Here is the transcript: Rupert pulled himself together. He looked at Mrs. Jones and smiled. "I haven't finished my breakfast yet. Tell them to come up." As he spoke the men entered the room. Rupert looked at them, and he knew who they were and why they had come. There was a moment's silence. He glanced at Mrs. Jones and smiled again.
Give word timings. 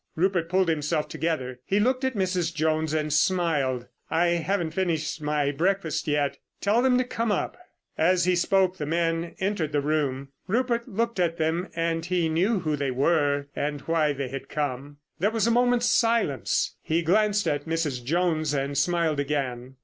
Rupert 0.15 0.49
pulled 0.49 0.67
himself 0.67 1.07
together. 1.07 1.59
He 1.63 1.79
looked 1.79 2.03
at 2.03 2.15
Mrs. 2.15 2.51
Jones 2.55 2.91
and 2.91 3.13
smiled. 3.13 3.85
"I 4.09 4.29
haven't 4.29 4.71
finished 4.71 5.21
my 5.21 5.51
breakfast 5.51 6.07
yet. 6.07 6.39
Tell 6.59 6.81
them 6.81 6.97
to 6.97 7.03
come 7.03 7.31
up." 7.31 7.55
As 7.99 8.25
he 8.25 8.35
spoke 8.35 8.77
the 8.77 8.87
men 8.87 9.35
entered 9.39 9.73
the 9.73 9.79
room. 9.81 10.29
Rupert 10.47 10.87
looked 10.87 11.19
at 11.19 11.37
them, 11.37 11.69
and 11.75 12.03
he 12.03 12.29
knew 12.29 12.61
who 12.61 12.75
they 12.75 12.89
were 12.89 13.49
and 13.55 13.81
why 13.81 14.11
they 14.11 14.29
had 14.29 14.49
come. 14.49 14.97
There 15.19 15.29
was 15.29 15.45
a 15.45 15.51
moment's 15.51 15.85
silence. 15.85 16.77
He 16.81 17.03
glanced 17.03 17.47
at 17.47 17.67
Mrs. 17.69 18.03
Jones 18.03 18.55
and 18.55 18.75
smiled 18.79 19.19
again. 19.19 19.75